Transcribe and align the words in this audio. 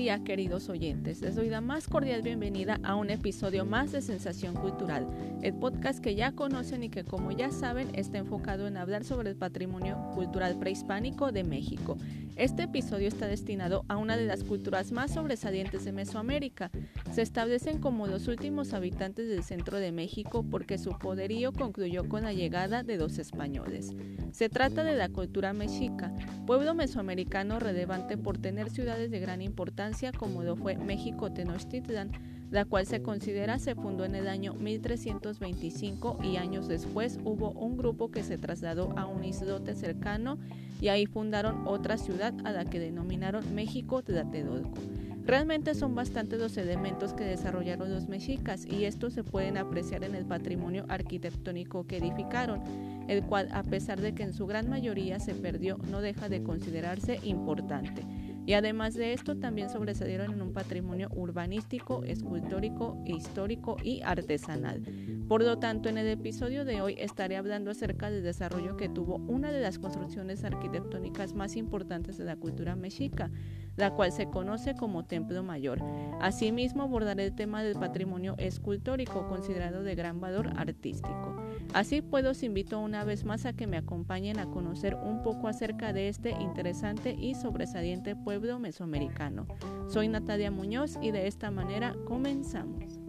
día, 0.00 0.24
queridos 0.24 0.70
oyentes. 0.70 1.20
Les 1.20 1.34
doy 1.34 1.50
la 1.50 1.60
más 1.60 1.86
cordial 1.86 2.22
bienvenida 2.22 2.80
a 2.82 2.94
un 2.94 3.10
episodio 3.10 3.66
más 3.66 3.92
de 3.92 4.00
Sensación 4.00 4.54
Cultural, 4.54 5.06
el 5.42 5.52
podcast 5.52 6.02
que 6.02 6.14
ya 6.14 6.32
conocen 6.32 6.82
y 6.82 6.88
que, 6.88 7.04
como 7.04 7.32
ya 7.32 7.50
saben, 7.50 7.90
está 7.94 8.16
enfocado 8.16 8.66
en 8.66 8.78
hablar 8.78 9.04
sobre 9.04 9.28
el 9.28 9.36
patrimonio 9.36 9.98
cultural 10.14 10.58
prehispánico 10.58 11.32
de 11.32 11.44
México. 11.44 11.98
Este 12.36 12.62
episodio 12.62 13.08
está 13.08 13.26
destinado 13.26 13.84
a 13.88 13.98
una 13.98 14.16
de 14.16 14.24
las 14.24 14.42
culturas 14.42 14.90
más 14.90 15.12
sobresalientes 15.12 15.84
de 15.84 15.92
Mesoamérica. 15.92 16.70
Se 17.12 17.20
establecen 17.20 17.78
como 17.78 18.06
los 18.06 18.26
últimos 18.28 18.72
habitantes 18.72 19.28
del 19.28 19.42
centro 19.42 19.78
de 19.78 19.92
México 19.92 20.46
porque 20.50 20.78
su 20.78 20.96
poderío 20.96 21.52
concluyó 21.52 22.08
con 22.08 22.22
la 22.22 22.32
llegada 22.32 22.82
de 22.82 22.96
los 22.96 23.18
españoles. 23.18 23.92
Se 24.32 24.48
trata 24.48 24.84
de 24.84 24.96
la 24.96 25.10
cultura 25.10 25.52
mexica, 25.52 26.14
pueblo 26.46 26.72
mesoamericano 26.72 27.58
relevante 27.58 28.16
por 28.16 28.38
tener 28.38 28.70
ciudades 28.70 29.10
de 29.10 29.20
gran 29.20 29.42
importancia 29.42 29.89
como 30.16 30.42
lo 30.42 30.56
fue 30.56 30.76
México 30.76 31.32
Tenochtitlan, 31.32 32.12
la 32.50 32.64
cual 32.64 32.86
se 32.86 33.02
considera 33.02 33.58
se 33.58 33.74
fundó 33.74 34.04
en 34.04 34.14
el 34.14 34.28
año 34.28 34.54
1325 34.54 36.18
y 36.22 36.36
años 36.36 36.68
después 36.68 37.18
hubo 37.24 37.50
un 37.50 37.76
grupo 37.76 38.10
que 38.10 38.22
se 38.22 38.38
trasladó 38.38 38.96
a 38.96 39.06
un 39.06 39.24
islote 39.24 39.74
cercano 39.74 40.38
y 40.80 40.88
ahí 40.88 41.06
fundaron 41.06 41.66
otra 41.66 41.96
ciudad 41.96 42.34
a 42.44 42.52
la 42.52 42.64
que 42.64 42.78
denominaron 42.78 43.54
México 43.54 44.02
Tlatelolco. 44.02 44.78
Realmente 45.26 45.74
son 45.74 45.94
bastantes 45.94 46.40
los 46.40 46.56
elementos 46.56 47.12
que 47.12 47.24
desarrollaron 47.24 47.92
los 47.92 48.08
mexicas 48.08 48.66
y 48.66 48.84
estos 48.84 49.12
se 49.12 49.22
pueden 49.22 49.58
apreciar 49.58 50.02
en 50.02 50.14
el 50.14 50.24
patrimonio 50.24 50.86
arquitectónico 50.88 51.86
que 51.86 51.98
edificaron, 51.98 52.62
el 53.06 53.22
cual 53.22 53.48
a 53.52 53.62
pesar 53.62 54.00
de 54.00 54.14
que 54.14 54.22
en 54.22 54.32
su 54.32 54.46
gran 54.46 54.68
mayoría 54.68 55.20
se 55.20 55.34
perdió 55.34 55.78
no 55.90 56.00
deja 56.00 56.28
de 56.28 56.42
considerarse 56.42 57.20
importante. 57.22 58.02
Y 58.46 58.54
además 58.54 58.94
de 58.94 59.12
esto 59.12 59.36
también 59.36 59.70
sobresalieron 59.70 60.32
en 60.32 60.42
un 60.42 60.52
patrimonio 60.52 61.08
urbanístico, 61.12 62.02
escultórico, 62.04 63.02
histórico 63.06 63.76
y 63.82 64.00
artesanal. 64.02 64.82
Por 65.28 65.42
lo 65.42 65.58
tanto, 65.58 65.88
en 65.88 65.98
el 65.98 66.08
episodio 66.08 66.64
de 66.64 66.80
hoy 66.80 66.96
estaré 66.98 67.36
hablando 67.36 67.70
acerca 67.70 68.10
del 68.10 68.22
desarrollo 68.22 68.76
que 68.76 68.88
tuvo 68.88 69.16
una 69.16 69.52
de 69.52 69.60
las 69.60 69.78
construcciones 69.78 70.42
arquitectónicas 70.44 71.34
más 71.34 71.56
importantes 71.56 72.18
de 72.18 72.24
la 72.24 72.36
cultura 72.36 72.74
mexica, 72.74 73.30
la 73.76 73.92
cual 73.92 74.12
se 74.12 74.26
conoce 74.26 74.74
como 74.74 75.04
Templo 75.04 75.42
Mayor. 75.42 75.82
Asimismo, 76.20 76.82
abordaré 76.82 77.26
el 77.26 77.34
tema 77.34 77.62
del 77.62 77.76
patrimonio 77.78 78.34
escultórico, 78.38 79.26
considerado 79.28 79.82
de 79.82 79.94
gran 79.94 80.20
valor 80.20 80.52
artístico. 80.56 81.36
Así 81.72 82.02
pues, 82.02 82.24
los 82.24 82.42
invito 82.42 82.80
una 82.80 83.04
vez 83.04 83.24
más 83.24 83.46
a 83.46 83.52
que 83.52 83.66
me 83.66 83.76
acompañen 83.76 84.38
a 84.38 84.50
conocer 84.50 84.96
un 84.96 85.22
poco 85.22 85.48
acerca 85.48 85.92
de 85.92 86.08
este 86.08 86.30
interesante 86.30 87.14
y 87.18 87.34
sobresaliente 87.34 88.16
pueblo 88.16 88.58
mesoamericano. 88.58 89.46
Soy 89.88 90.08
Natalia 90.08 90.50
Muñoz 90.50 90.98
y 91.00 91.10
de 91.10 91.26
esta 91.26 91.50
manera 91.50 91.94
comenzamos. 92.06 93.00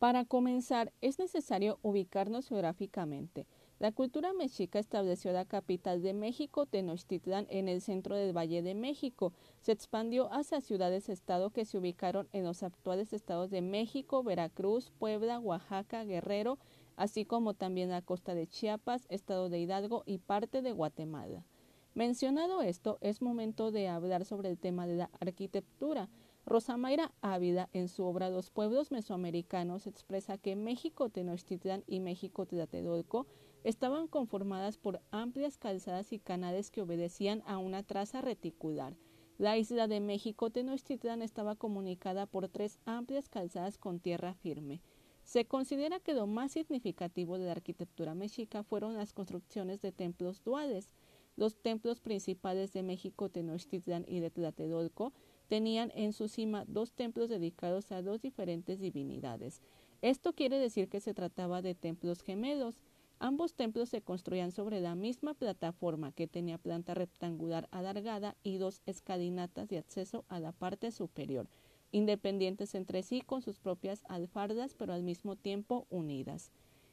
Para 0.00 0.24
comenzar, 0.24 0.94
es 1.02 1.18
necesario 1.18 1.78
ubicarnos 1.82 2.48
geográficamente. 2.48 3.46
La 3.80 3.92
cultura 3.92 4.34
mexica 4.34 4.78
estableció 4.78 5.32
la 5.32 5.46
capital 5.46 6.02
de 6.02 6.12
México, 6.12 6.66
Tenochtitlan, 6.66 7.46
en 7.48 7.66
el 7.66 7.80
centro 7.80 8.14
del 8.14 8.36
Valle 8.36 8.60
de 8.60 8.74
México. 8.74 9.32
Se 9.62 9.72
expandió 9.72 10.30
hacia 10.34 10.60
ciudades-estado 10.60 11.48
que 11.48 11.64
se 11.64 11.78
ubicaron 11.78 12.28
en 12.32 12.44
los 12.44 12.62
actuales 12.62 13.14
estados 13.14 13.48
de 13.50 13.62
México, 13.62 14.22
Veracruz, 14.22 14.92
Puebla, 14.98 15.40
Oaxaca, 15.40 16.04
Guerrero, 16.04 16.58
así 16.96 17.24
como 17.24 17.54
también 17.54 17.88
la 17.88 18.02
costa 18.02 18.34
de 18.34 18.46
Chiapas, 18.46 19.06
estado 19.08 19.48
de 19.48 19.60
Hidalgo 19.60 20.02
y 20.04 20.18
parte 20.18 20.60
de 20.60 20.72
Guatemala. 20.72 21.46
Mencionado 21.94 22.60
esto, 22.60 22.98
es 23.00 23.22
momento 23.22 23.70
de 23.70 23.88
hablar 23.88 24.26
sobre 24.26 24.50
el 24.50 24.58
tema 24.58 24.86
de 24.86 24.96
la 24.96 25.10
arquitectura. 25.20 26.10
Rosa 26.44 26.76
Mayra 26.76 27.12
Ávila, 27.22 27.70
en 27.72 27.88
su 27.88 28.04
obra 28.04 28.28
Los 28.28 28.50
pueblos 28.50 28.90
mesoamericanos, 28.90 29.86
expresa 29.86 30.36
que 30.36 30.54
México 30.54 31.08
Tenochtitlan 31.08 31.82
y 31.86 32.00
México 32.00 32.44
Tlatelolco 32.44 33.26
estaban 33.64 34.08
conformadas 34.08 34.76
por 34.76 35.00
amplias 35.10 35.58
calzadas 35.58 36.12
y 36.12 36.18
canales 36.18 36.70
que 36.70 36.82
obedecían 36.82 37.42
a 37.46 37.58
una 37.58 37.82
traza 37.82 38.20
reticular. 38.20 38.96
La 39.38 39.56
isla 39.56 39.88
de 39.88 40.00
México 40.00 40.50
Tenochtitlan 40.50 41.22
estaba 41.22 41.56
comunicada 41.56 42.26
por 42.26 42.48
tres 42.48 42.78
amplias 42.84 43.28
calzadas 43.28 43.78
con 43.78 43.98
tierra 43.98 44.34
firme. 44.34 44.82
Se 45.24 45.46
considera 45.46 46.00
que 46.00 46.12
lo 46.12 46.26
más 46.26 46.52
significativo 46.52 47.38
de 47.38 47.46
la 47.46 47.52
arquitectura 47.52 48.14
mexica 48.14 48.62
fueron 48.62 48.96
las 48.96 49.12
construcciones 49.12 49.80
de 49.80 49.92
templos 49.92 50.42
duales. 50.44 50.90
Los 51.36 51.56
templos 51.56 52.00
principales 52.00 52.72
de 52.72 52.82
México 52.82 53.28
Tenochtitlan 53.28 54.04
y 54.06 54.20
de 54.20 54.30
Tlatelolco 54.30 55.12
tenían 55.48 55.90
en 55.94 56.12
su 56.12 56.28
cima 56.28 56.64
dos 56.66 56.92
templos 56.92 57.28
dedicados 57.28 57.92
a 57.92 58.02
dos 58.02 58.20
diferentes 58.20 58.80
divinidades. 58.80 59.62
Esto 60.02 60.32
quiere 60.32 60.58
decir 60.58 60.88
que 60.88 61.00
se 61.00 61.14
trataba 61.14 61.62
de 61.62 61.74
templos 61.74 62.22
gemelos. 62.22 62.80
Ambos 63.22 63.52
templos 63.52 63.90
se 63.90 64.00
construían 64.00 64.50
sobre 64.50 64.80
la 64.80 64.94
misma 64.94 65.34
plataforma 65.34 66.10
que 66.10 66.26
tenía 66.26 66.56
planta 66.56 66.94
rectangular 66.94 67.68
alargada 67.70 68.34
y 68.42 68.56
dos 68.56 68.80
escalinatas 68.86 69.68
de 69.68 69.76
acceso 69.76 70.24
a 70.28 70.40
la 70.40 70.52
parte 70.52 70.90
superior, 70.90 71.46
independientes 71.92 72.74
entre 72.74 73.02
sí 73.02 73.20
con 73.20 73.42
sus 73.42 73.58
propias 73.58 74.04
alfardas 74.08 74.74
pero 74.74 74.94
al 74.94 75.02
mismo 75.02 75.36
tiempo 75.36 75.86
unidas. 75.90 76.50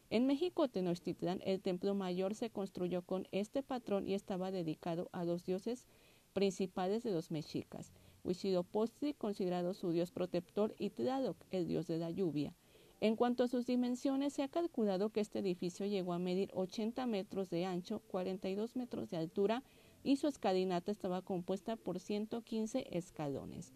En 0.10 0.28
México 0.28 0.68
Tenochtitlan 0.68 1.40
el 1.46 1.62
templo 1.62 1.96
mayor 1.96 2.36
se 2.36 2.50
construyó 2.50 3.04
con 3.04 3.26
este 3.32 3.64
patrón 3.64 4.06
y 4.06 4.14
estaba 4.14 4.52
dedicado 4.52 5.08
a 5.14 5.24
los 5.24 5.46
dioses 5.46 5.86
principales 6.34 7.04
de 7.04 7.12
los 7.12 7.32
mexicas, 7.32 7.94
Huitzilopochtli 8.26 9.14
considerado 9.14 9.74
su 9.74 9.92
dios 9.92 10.12
protector 10.12 10.76
y 10.78 10.90
Tlaloc, 10.90 11.38
el 11.52 11.70
dios 11.70 11.88
de 11.88 12.00
la 12.00 12.12
lluvia. 12.12 12.54
En 13.00 13.16
cuanto 13.16 13.44
a 13.44 13.48
sus 13.48 13.68
dimensiones, 13.68 14.34
se 14.34 14.42
ha 14.42 14.48
calculado 14.48 15.10
que 15.10 15.20
este 15.20 15.40
edificio 15.40 15.86
llegó 15.86 16.14
a 16.14 16.20
medir 16.20 16.50
80 16.54 17.06
metros 17.06 17.52
de 17.52 17.66
ancho, 17.66 18.02
42 18.08 18.76
metros 18.76 19.12
de 19.12 19.18
altura 19.18 19.64
y 20.04 20.16
su 20.16 20.28
escalinata 20.28 20.92
estaba 20.92 21.22
compuesta 21.22 21.76
por 21.76 22.00
115 22.00 22.88
escalones. 22.98 23.74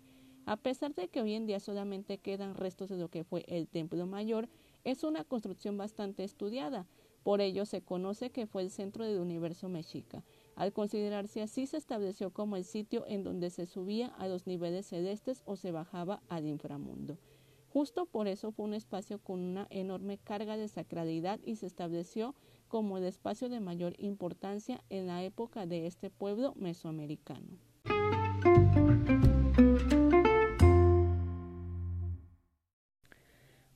A 0.47 0.57
pesar 0.57 0.95
de 0.95 1.07
que 1.07 1.21
hoy 1.21 1.35
en 1.35 1.45
día 1.45 1.59
solamente 1.59 2.17
quedan 2.17 2.55
restos 2.55 2.89
de 2.89 2.97
lo 2.97 3.09
que 3.09 3.23
fue 3.23 3.45
el 3.47 3.67
Templo 3.67 4.07
Mayor, 4.07 4.49
es 4.83 5.03
una 5.03 5.23
construcción 5.23 5.77
bastante 5.77 6.23
estudiada. 6.23 6.87
Por 7.21 7.41
ello 7.41 7.65
se 7.65 7.83
conoce 7.83 8.31
que 8.31 8.47
fue 8.47 8.63
el 8.63 8.71
centro 8.71 9.05
del 9.05 9.19
universo 9.19 9.69
mexica. 9.69 10.23
Al 10.55 10.73
considerarse 10.73 11.43
así, 11.43 11.67
se 11.67 11.77
estableció 11.77 12.31
como 12.31 12.57
el 12.57 12.63
sitio 12.63 13.05
en 13.07 13.23
donde 13.23 13.51
se 13.51 13.67
subía 13.67 14.07
a 14.07 14.27
los 14.27 14.47
niveles 14.47 14.87
celestes 14.87 15.43
o 15.45 15.55
se 15.55 15.71
bajaba 15.71 16.23
al 16.27 16.47
inframundo. 16.47 17.19
Justo 17.73 18.05
por 18.05 18.27
eso 18.27 18.51
fue 18.51 18.65
un 18.65 18.73
espacio 18.73 19.19
con 19.19 19.39
una 19.39 19.65
enorme 19.69 20.17
carga 20.17 20.57
de 20.57 20.67
sacralidad 20.67 21.39
y 21.45 21.55
se 21.55 21.67
estableció 21.67 22.35
como 22.67 22.97
el 22.97 23.05
espacio 23.05 23.47
de 23.47 23.61
mayor 23.61 23.93
importancia 23.97 24.83
en 24.89 25.07
la 25.07 25.23
época 25.23 25.65
de 25.65 25.87
este 25.87 26.09
pueblo 26.09 26.53
mesoamericano. 26.57 27.47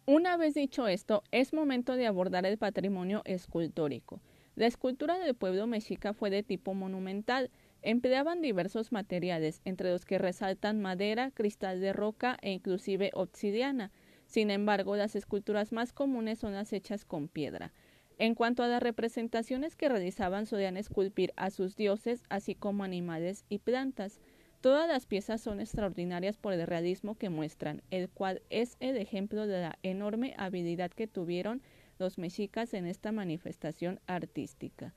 Una 0.06 0.36
vez 0.36 0.56
dicho 0.56 0.88
esto, 0.90 1.24
es 1.32 1.54
momento 1.54 1.96
de 1.96 2.06
abordar 2.06 2.46
el 2.46 2.58
patrimonio 2.58 3.22
escultórico. 3.24 4.20
La 4.56 4.68
escultura 4.68 5.18
del 5.18 5.36
pueblo 5.36 5.68
mexica 5.68 6.14
fue 6.14 6.30
de 6.30 6.44
tipo 6.44 6.74
monumental, 6.74 7.50
Empleaban 7.85 8.41
diversos 8.41 8.91
materiales, 8.91 9.62
entre 9.63 9.91
los 9.91 10.06
que 10.06 10.18
resaltan 10.18 10.81
madera, 10.81 11.29
cristal 11.29 11.79
de 11.81 11.94
roca 11.94 12.35
e 12.41 12.51
inclusive 12.51 13.12
obsidiana. 13.13 13.91
Sin 14.25 14.50
embargo, 14.50 14.96
las 14.96 15.16
esculturas 15.16 15.72
más 15.72 15.94
comunes 15.94 16.40
son 16.40 16.56
las 16.56 16.73
hechas 16.73 17.06
con 17.06 17.28
piedra. 17.28 17.73
En 18.17 18.34
cuanto 18.34 18.64
a 18.64 18.67
las 18.67 18.82
representaciones 18.82 19.76
que 19.76 19.87
realizaban, 19.87 20.47
solían 20.47 20.78
esculpir 20.78 21.32
a 21.35 21.52
sus 21.52 21.76
dioses, 21.76 22.23
así 22.28 22.55
como 22.55 22.84
animales 22.84 23.46
y 23.49 23.59
plantas. 23.59 24.20
Todas 24.61 24.88
las 24.88 25.05
piezas 25.05 25.41
son 25.41 25.59
extraordinarias 25.59 26.38
por 26.38 26.53
el 26.53 26.66
realismo 26.66 27.14
que 27.14 27.29
muestran, 27.29 27.84
el 27.91 28.09
cual 28.09 28.41
es 28.49 28.78
el 28.79 28.97
ejemplo 28.97 29.46
de 29.46 29.61
la 29.61 29.78
enorme 29.84 30.34
habilidad 30.40 30.90
que 30.90 31.05
tuvieron 31.05 31.61
los 31.99 32.17
mexicas 32.17 32.73
en 32.73 32.88
esta 32.88 33.11
manifestación 33.11 33.99
artística. 34.08 34.96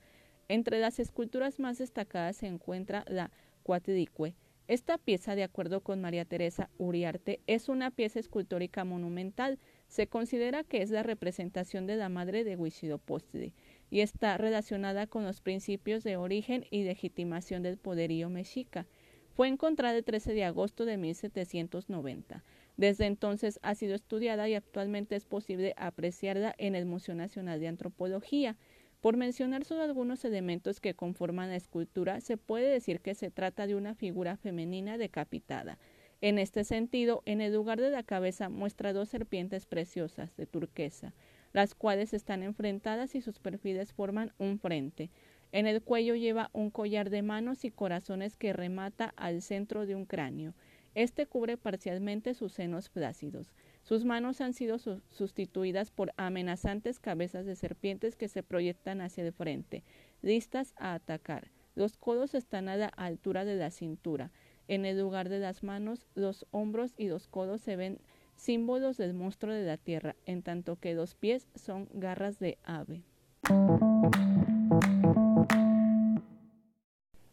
Entre 0.49 0.79
las 0.79 0.99
esculturas 0.99 1.59
más 1.59 1.77
destacadas 1.77 2.37
se 2.37 2.47
encuentra 2.47 3.05
la 3.07 3.29
Cuatlicue. 3.61 4.33
Esta 4.67 4.97
pieza, 4.97 5.35
de 5.35 5.43
acuerdo 5.43 5.81
con 5.81 6.01
María 6.01 6.25
Teresa 6.25 6.71
Uriarte, 6.79 7.39
es 7.45 7.69
una 7.69 7.91
pieza 7.91 8.19
escultórica 8.19 8.83
monumental. 8.83 9.59
Se 9.87 10.07
considera 10.07 10.63
que 10.63 10.81
es 10.81 10.89
la 10.89 11.03
representación 11.03 11.85
de 11.85 11.97
la 11.97 12.09
madre 12.09 12.43
de 12.43 12.55
Huitzilopochtli 12.55 13.53
y 13.91 13.99
está 14.01 14.37
relacionada 14.37 15.05
con 15.05 15.23
los 15.23 15.39
principios 15.39 16.03
de 16.03 16.17
origen 16.17 16.65
y 16.71 16.83
legitimación 16.83 17.61
del 17.61 17.77
poderío 17.77 18.29
mexica. 18.29 18.87
Fue 19.35 19.47
encontrada 19.47 19.97
el 19.97 20.03
13 20.03 20.33
de 20.33 20.45
agosto 20.45 20.85
de 20.85 20.97
1790. 20.97 22.43
Desde 22.75 23.05
entonces 23.05 23.59
ha 23.61 23.75
sido 23.75 23.93
estudiada 23.93 24.49
y 24.49 24.55
actualmente 24.55 25.15
es 25.15 25.25
posible 25.25 25.75
apreciarla 25.77 26.55
en 26.57 26.75
el 26.75 26.85
Museo 26.85 27.13
Nacional 27.13 27.59
de 27.59 27.67
Antropología. 27.67 28.57
Por 29.01 29.15
mencionar 29.15 29.63
solo 29.63 29.83
algunos 29.83 30.25
elementos 30.25 30.81
que 30.81 30.93
conforman 30.93 31.49
la 31.49 31.55
escultura, 31.55 32.19
se 32.19 32.35
puede 32.35 32.69
decir 32.69 32.99
que 32.99 33.15
se 33.15 33.31
trata 33.31 33.65
de 33.65 33.75
una 33.75 33.95
figura 33.95 34.35
femenina 34.35 34.97
decapitada. 34.97 35.77
En 36.19 36.37
este 36.37 36.65
sentido, 36.65 37.23
en 37.25 37.39
el 37.39 37.53
lugar 37.53 37.79
de 37.79 37.91
la 37.91 38.03
cabeza 38.03 38.49
muestra 38.49 38.91
dos 38.91 39.07
serpientes 39.07 39.65
preciosas 39.65 40.35
de 40.35 40.45
turquesa, 40.45 41.13
las 41.53 41.75
cuales 41.75 42.13
están 42.13 42.43
enfrentadas 42.43 43.15
y 43.15 43.21
sus 43.21 43.39
perfiles 43.39 43.93
forman 43.93 44.33
un 44.37 44.59
frente. 44.59 45.11
En 45.53 45.65
el 45.65 45.81
cuello 45.81 46.15
lleva 46.15 46.49
un 46.51 46.69
collar 46.69 47.09
de 47.09 47.21
manos 47.21 47.63
y 47.63 47.71
corazones 47.71 48.35
que 48.35 48.51
remata 48.51 49.13
al 49.15 49.41
centro 49.41 49.85
de 49.85 49.95
un 49.95 50.05
cráneo. 50.05 50.53
Este 50.93 51.25
cubre 51.25 51.55
parcialmente 51.55 52.33
sus 52.33 52.51
senos 52.51 52.89
flácidos. 52.89 53.53
Sus 53.89 54.05
manos 54.05 54.39
han 54.39 54.53
sido 54.53 54.77
sustituidas 54.77 55.89
por 55.89 56.13
amenazantes 56.15 56.99
cabezas 56.99 57.47
de 57.47 57.55
serpientes 57.55 58.15
que 58.15 58.27
se 58.27 58.43
proyectan 58.43 59.01
hacia 59.01 59.25
el 59.25 59.33
frente, 59.33 59.83
listas 60.21 60.75
a 60.77 60.93
atacar. 60.93 61.49
Los 61.73 61.97
codos 61.97 62.35
están 62.35 62.69
a 62.69 62.75
la 62.75 62.85
altura 62.85 63.45
de 63.45 63.55
la 63.55 63.71
cintura. 63.71 64.29
En 64.67 64.85
el 64.85 64.99
lugar 64.99 65.27
de 65.27 65.39
las 65.39 65.63
manos, 65.63 66.05
los 66.13 66.45
hombros 66.51 66.93
y 66.97 67.07
los 67.07 67.27
codos 67.27 67.61
se 67.61 67.77
ven 67.77 67.97
símbolos 68.35 68.97
del 68.97 69.15
monstruo 69.15 69.55
de 69.55 69.65
la 69.65 69.77
tierra, 69.77 70.15
en 70.27 70.43
tanto 70.43 70.75
que 70.75 70.93
los 70.93 71.15
pies 71.15 71.47
son 71.55 71.89
garras 71.91 72.37
de 72.37 72.59
ave. 72.61 73.01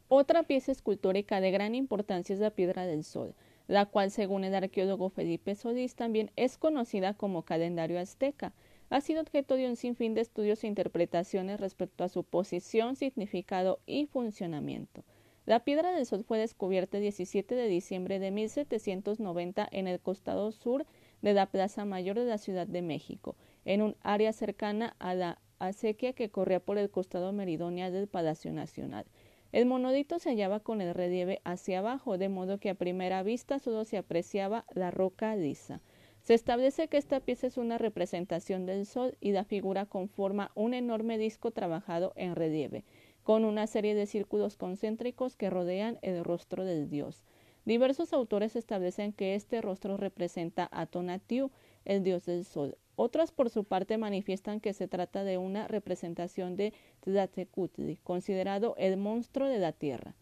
Otra 0.08 0.44
pieza 0.44 0.72
escultórica 0.72 1.42
de 1.42 1.50
gran 1.50 1.74
importancia 1.74 2.32
es 2.32 2.40
la 2.40 2.48
Piedra 2.48 2.86
del 2.86 3.04
Sol 3.04 3.34
la 3.68 3.86
cual, 3.86 4.10
según 4.10 4.44
el 4.44 4.54
arqueólogo 4.54 5.08
Felipe 5.08 5.54
Solís, 5.54 5.94
también 5.94 6.30
es 6.36 6.58
conocida 6.58 7.14
como 7.14 7.42
calendario 7.42 7.98
azteca. 7.98 8.52
Ha 8.90 9.00
sido 9.00 9.20
objeto 9.20 9.56
de 9.56 9.68
un 9.68 9.76
sinfín 9.76 10.14
de 10.14 10.20
estudios 10.20 10.62
e 10.62 10.68
interpretaciones 10.68 11.60
respecto 11.60 12.04
a 12.04 12.08
su 12.08 12.22
posición, 12.22 12.94
significado 12.94 13.80
y 13.86 14.06
funcionamiento. 14.06 15.04
La 15.46 15.60
piedra 15.60 15.92
del 15.92 16.06
sol 16.06 16.24
fue 16.24 16.38
descubierta 16.38 16.96
el 16.96 17.04
17 17.04 17.54
de 17.54 17.68
diciembre 17.68 18.18
de 18.18 18.32
1790 18.32 19.68
en 19.70 19.86
el 19.86 20.00
costado 20.00 20.50
sur 20.50 20.86
de 21.22 21.34
la 21.34 21.46
Plaza 21.46 21.84
Mayor 21.84 22.18
de 22.18 22.24
la 22.24 22.38
Ciudad 22.38 22.66
de 22.66 22.82
México, 22.82 23.36
en 23.64 23.82
un 23.82 23.96
área 24.02 24.32
cercana 24.32 24.96
a 24.98 25.14
la 25.14 25.38
acequia 25.58 26.12
que 26.12 26.30
corría 26.30 26.60
por 26.60 26.78
el 26.78 26.90
costado 26.90 27.32
meridional 27.32 27.92
del 27.92 28.08
Palacio 28.08 28.52
Nacional. 28.52 29.06
El 29.52 29.66
monolito 29.66 30.18
se 30.18 30.30
hallaba 30.30 30.60
con 30.60 30.80
el 30.80 30.94
relieve 30.94 31.40
hacia 31.44 31.78
abajo, 31.78 32.18
de 32.18 32.28
modo 32.28 32.58
que 32.58 32.70
a 32.70 32.74
primera 32.74 33.22
vista 33.22 33.58
solo 33.58 33.84
se 33.84 33.96
apreciaba 33.96 34.64
la 34.74 34.90
roca 34.90 35.34
lisa. 35.36 35.80
Se 36.22 36.34
establece 36.34 36.88
que 36.88 36.96
esta 36.96 37.20
pieza 37.20 37.46
es 37.46 37.56
una 37.56 37.78
representación 37.78 38.66
del 38.66 38.84
Sol 38.84 39.16
y 39.20 39.30
la 39.30 39.44
figura 39.44 39.86
conforma 39.86 40.50
un 40.56 40.74
enorme 40.74 41.18
disco 41.18 41.52
trabajado 41.52 42.12
en 42.16 42.34
relieve, 42.34 42.84
con 43.22 43.44
una 43.44 43.68
serie 43.68 43.94
de 43.94 44.06
círculos 44.06 44.56
concéntricos 44.56 45.36
que 45.36 45.50
rodean 45.50 45.98
el 46.02 46.24
rostro 46.24 46.64
del 46.64 46.90
dios. 46.90 47.22
Diversos 47.64 48.12
autores 48.12 48.56
establecen 48.56 49.12
que 49.12 49.36
este 49.36 49.60
rostro 49.60 49.96
representa 49.96 50.68
a 50.72 50.86
Tonatiuh, 50.86 51.50
el 51.84 52.02
dios 52.02 52.26
del 52.26 52.44
sol. 52.44 52.76
Otras, 52.96 53.30
por 53.30 53.50
su 53.50 53.64
parte, 53.64 53.98
manifiestan 53.98 54.60
que 54.60 54.72
se 54.72 54.88
trata 54.88 55.22
de 55.22 55.38
una 55.38 55.68
representación 55.68 56.56
de 56.56 56.72
Tlatelolco, 57.00 58.02
considerado 58.02 58.74
el 58.78 58.96
monstruo 58.96 59.48
de 59.48 59.58
la 59.58 59.72
tierra. 59.72 60.14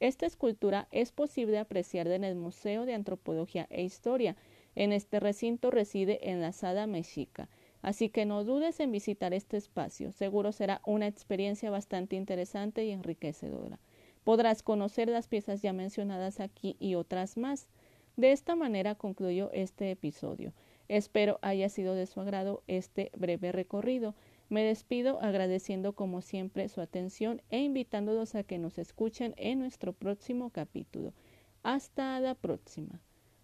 Esta 0.00 0.26
escultura 0.26 0.88
es 0.92 1.10
posible 1.10 1.58
apreciar 1.58 2.06
en 2.08 2.22
el 2.22 2.36
Museo 2.36 2.86
de 2.86 2.94
Antropología 2.94 3.66
e 3.70 3.82
Historia. 3.82 4.36
En 4.76 4.92
este 4.92 5.18
recinto 5.18 5.70
reside 5.72 6.30
en 6.30 6.40
la 6.40 6.52
Sala 6.52 6.86
Mexica. 6.86 7.48
Así 7.82 8.08
que 8.08 8.26
no 8.26 8.44
dudes 8.44 8.78
en 8.80 8.92
visitar 8.92 9.32
este 9.32 9.56
espacio. 9.56 10.12
Seguro 10.12 10.52
será 10.52 10.82
una 10.84 11.06
experiencia 11.06 11.70
bastante 11.70 12.14
interesante 12.14 12.84
y 12.84 12.90
enriquecedora. 12.90 13.80
Podrás 14.22 14.62
conocer 14.62 15.08
las 15.08 15.26
piezas 15.26 15.62
ya 15.62 15.72
mencionadas 15.72 16.40
aquí 16.40 16.76
y 16.78 16.94
otras 16.94 17.36
más. 17.36 17.68
De 18.16 18.32
esta 18.32 18.54
manera 18.54 18.94
concluyo 18.94 19.50
este 19.52 19.90
episodio. 19.90 20.52
Espero 20.88 21.38
haya 21.42 21.68
sido 21.68 21.94
de 21.94 22.06
su 22.06 22.20
agrado 22.20 22.62
este 22.66 23.10
breve 23.14 23.52
recorrido. 23.52 24.14
Me 24.48 24.64
despido 24.64 25.20
agradeciendo 25.20 25.92
como 25.92 26.22
siempre 26.22 26.68
su 26.68 26.80
atención 26.80 27.42
e 27.50 27.60
invitándolos 27.60 28.34
a 28.34 28.42
que 28.42 28.58
nos 28.58 28.78
escuchen 28.78 29.34
en 29.36 29.58
nuestro 29.58 29.92
próximo 29.92 30.50
capítulo. 30.50 31.12
Hasta 31.62 32.18
la 32.20 32.34
próxima. 32.34 33.00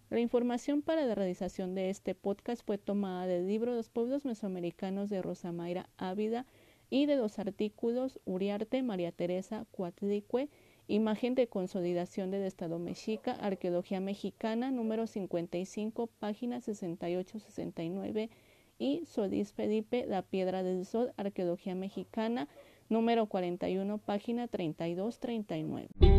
La 0.09 0.19
información 0.19 0.81
para 0.81 1.05
la 1.05 1.13
realización 1.13 1.75
de 1.75 1.89
este 1.89 2.15
podcast 2.15 2.65
fue 2.65 2.77
tomada 2.77 3.27
del 3.27 3.47
libro 3.47 3.75
Los 3.75 3.89
pueblos 3.89 4.25
mesoamericanos 4.25 5.09
de 5.09 5.21
Rosa 5.21 5.51
Mayra 5.51 5.89
Ávida 5.97 6.45
y 6.89 7.05
de 7.05 7.15
los 7.15 7.37
artículos 7.37 8.19
Uriarte, 8.25 8.81
María 8.81 9.11
Teresa 9.11 9.65
Cuatlicue 9.71 10.49
Imagen 10.87 11.33
de 11.33 11.47
consolidación 11.47 12.29
del 12.29 12.43
Estado 12.43 12.77
mexica, 12.77 13.31
Arqueología 13.31 13.99
mexicana, 13.99 14.69
número 14.69 15.07
55, 15.07 16.07
página 16.19 16.59
68-69 16.59 18.29
y 18.77 19.03
Solís 19.05 19.51
Felipe, 19.51 20.05
La 20.07 20.21
Piedra 20.21 20.61
del 20.61 20.85
Sol, 20.85 21.11
Arqueología 21.17 21.73
mexicana, 21.73 22.47
número 22.87 23.25
41, 23.25 23.97
página 23.97 24.47
32-39. 24.47 26.14